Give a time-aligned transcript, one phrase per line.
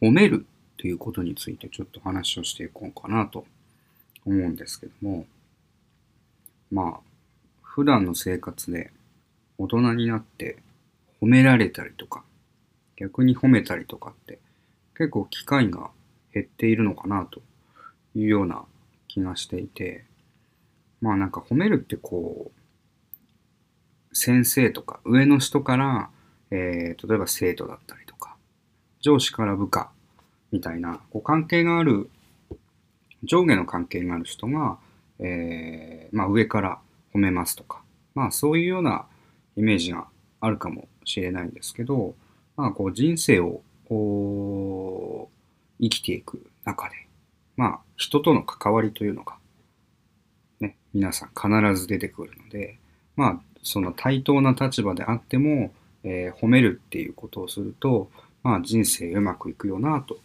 [0.00, 3.44] 褒めるということについてちょっと話をしていこうかなと
[4.24, 5.26] 思うんですけども、
[6.70, 7.00] まあ、
[7.62, 8.92] 普段の生活で
[9.58, 10.58] 大人になって
[11.20, 12.22] 褒められたりとか、
[12.96, 14.38] 逆に褒めたりとかって
[14.96, 15.90] 結構機会が
[16.32, 17.40] 減っているのかなと
[18.14, 18.64] いうような
[19.08, 20.04] 気がしていて、
[21.00, 22.52] まあなんか褒めるってこ
[24.12, 26.10] う、先生とか上の人から、
[26.50, 28.07] えー、例えば生徒だったり、
[29.08, 29.90] 上司から部下
[30.52, 32.10] みたいな、こう関係がある、
[33.24, 34.76] 上下の関係がある人が、
[35.18, 36.78] えー、まあ上から
[37.14, 37.80] 褒めますとか、
[38.14, 39.06] まあそういうような
[39.56, 40.08] イメージが
[40.40, 42.16] あるかもしれないんですけど、
[42.54, 45.30] まあこう人生をこ
[45.80, 46.94] う生きていく中で、
[47.56, 49.36] まあ人との関わりというのが、
[50.60, 52.78] ね、皆さん必ず出てくるので、
[53.16, 55.72] まあその対等な立場であっても、
[56.04, 58.10] えー、褒めるっていうことをすると、
[58.42, 60.16] まあ人生うまくいくよなと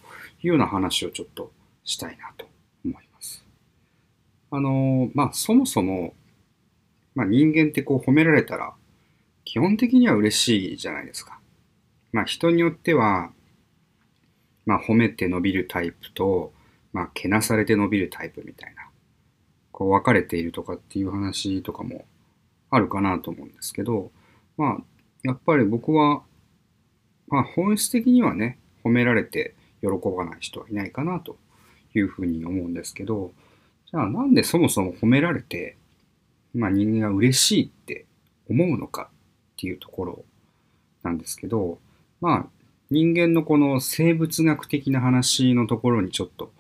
[0.42, 1.52] いうような話をちょっと
[1.84, 2.48] したいなと
[2.86, 3.46] 思います。
[4.52, 6.14] あの、まあそもそも、
[7.16, 8.74] まあ人間ってこう褒められたら
[9.46, 11.40] 基本的には嬉しいじゃないですか。
[12.12, 13.32] まあ人によっては、
[14.66, 16.54] まあ褒めて伸びるタイプと、
[16.94, 18.90] まあけなされて伸びるタイプみたいな、
[19.72, 22.06] こう分かれているとかっていう話とかも
[22.70, 24.12] あるかなと思うんですけど、
[24.58, 24.84] まあ
[25.24, 26.24] やっぱり僕は、
[27.34, 31.38] まあ本質的にはね、褒められて喜ばない人はいないかなと
[31.96, 33.32] いうふうに思うんですけど、
[33.90, 35.76] じゃあなんでそもそも褒められて、
[36.54, 38.06] まあ人間が嬉しいって
[38.48, 40.26] 思うのかっていうところ
[41.02, 41.80] なんですけど、
[42.22, 42.46] まあ
[42.92, 46.54] 人間のこの生物学的な話のところにちょっと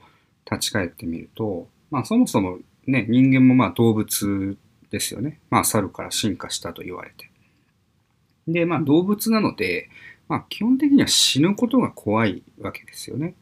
[0.52, 2.58] 立ち返ってみると、まあそもそも
[2.88, 4.58] ね、人間もまあ動物
[4.90, 5.40] ですよね。
[5.52, 7.30] まあ猿から進化したと言われて。
[8.48, 9.88] で、まあ動物なので、
[10.28, 13.36] まあ基本的には死ぬことが怖いわけですよね。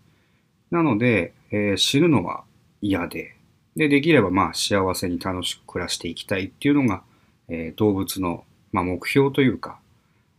[0.69, 2.43] なので、えー、死ぬのは
[2.81, 3.35] 嫌で、
[3.75, 7.03] で、できればまあ幸せに楽しく暮らしていきたいっていうのが、
[7.47, 9.79] えー、動物のまあ、目標というか、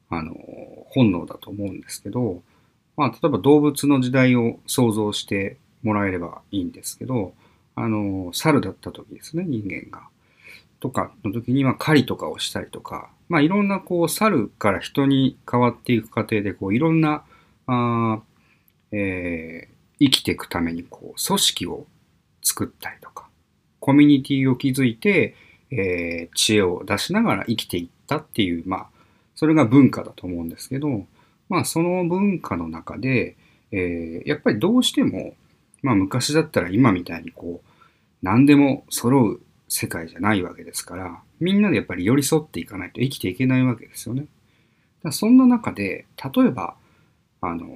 [0.09, 0.35] あの、
[0.91, 2.43] 本能だと思うんですけど、
[2.97, 7.35] まあ、例えば動物の時代を想像してもらえればいいんですけど、
[7.75, 10.09] あの、猿だった時ですね、人間が。
[10.83, 17.23] とかの時には狩りとかをしたりとか、まあいろんなこう猿から人に変わっていく過程でこういろんな、
[17.69, 18.21] あ
[18.91, 21.87] えー、生きていくためにこう組織を
[22.43, 23.29] 作ったりとか、
[23.79, 25.37] コミュニティを築いて、
[25.71, 28.87] えー、知恵を出しながら生きていったっていう、まあ、
[29.37, 31.07] それが文化だと思うんですけど、
[31.49, 33.37] まあ、その文化の中で、
[33.71, 35.35] えー、やっぱりどうしても、
[35.81, 37.69] まあ、昔だったら今みたいにこう、
[38.21, 39.41] 何でも揃う
[39.73, 44.27] 世界じゃないわけですから、みんなでやっぱり寄り添っていかないと生きていけないわけですよね。
[45.03, 46.77] だそんな中で、例えば、
[47.41, 47.67] あの、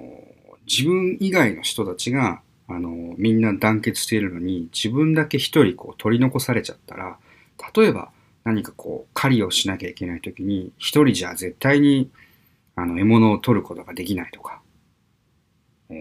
[0.67, 7.19] 自分以外の人たちが、あの、みんな団結しているのに、自分だけ一人こう取り残されちゃったら、
[7.75, 8.11] 例えば
[8.45, 12.11] 何かこう狩りをしなきゃいけない時に一人じゃ絶対に
[12.77, 14.61] あの獲物を取ることができないとか、
[15.91, 15.95] え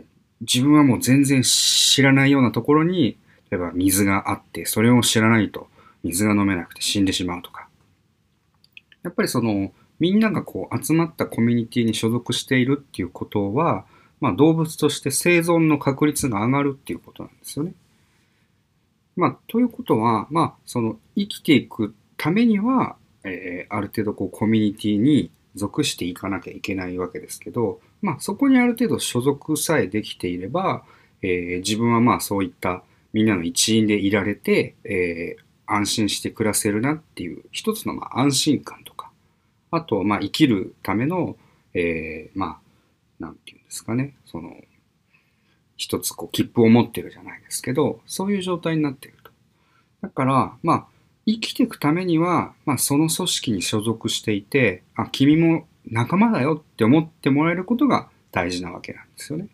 [0.00, 0.02] ー、
[0.40, 3.16] 自分はもう全然知らないようなところに
[3.50, 5.68] 例えば水があってそれを知らないと
[6.04, 7.68] 水が飲めなくて死んでしまうとか
[9.02, 13.84] やっぱりそのみんながこう集まったコミュニティに所属しているっていうことは、
[14.20, 17.74] まあ、動物として生存の確率が上がるっていうことなんですよね。
[19.16, 30.84] まあ、ということは、まあ、その生きていくためには、えー、ある程度こうコミュニティに属していかなきゃいけないわけですけど、まあ、そこにある程度所属さえできていれば、
[31.22, 32.84] えー、自分はまあそういった
[33.18, 39.10] みんなの一員でいられて、えー、安心して暮らせるなっていう一つのまあ安心感とか、
[39.72, 41.36] あとまあ生きるための、
[41.74, 42.60] えー、まあ、
[43.18, 44.54] なんていうんですかね、その、
[45.76, 49.32] 一つこう切符を持ってるじゃないですけど、そういう状態になっていると。
[50.02, 50.86] だから、まあ、
[51.26, 59.48] 生きていくためには、まあ、その組織に所属していて、あ、君も仲間だよって思ってもらえることが大事なわけなんですよね。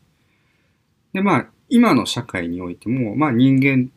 [1.14, 3.90] で、まあ、今の社会においても、まあ人間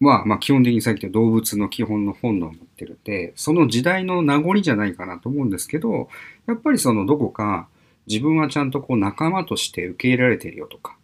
[0.00, 6.08] は、まあ基本的にさっき言った動物の基本の本能を持ってるんで、その時代の名残じゃないかなと思うんですけど、
[6.46, 7.66] やっぱりそのどこか
[8.06, 10.96] 自分はちゃんとこう仲間として受け入れられてるよとか、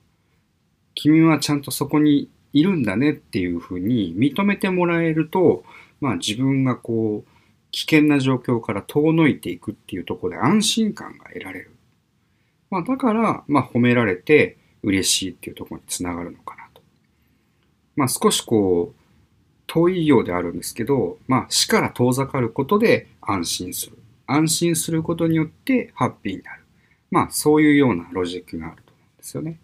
[0.94, 5.64] 君はちゃんとそこにいるんだねっていうふうに認めてもらえると、
[6.00, 7.30] まあ自分がこう、
[7.72, 11.72] 危険な状況から遠のいていくっていうとこで安心感が得られる。
[12.70, 16.82] まあだから、まあ褒められて嬉しいっていうところにつながるのかなと。
[17.96, 19.00] まあ少しこう、
[19.66, 23.98] 遠いようであるんですけど、まあ死から遠ざかることで安心する。
[24.26, 26.62] 安心することによってハッピーになる。
[27.10, 29.58] まあそういうようなロジックがあると思うんでですよね。